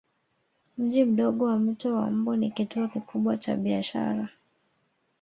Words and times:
Mji 0.77 1.05
mdogo 1.05 1.45
wa 1.45 1.59
Mto 1.59 1.93
wa 1.95 2.11
Mbu 2.11 2.35
ni 2.35 2.51
kituo 2.51 2.87
kikubwa 2.87 3.37
cha 3.37 3.55
biashara 3.55 4.29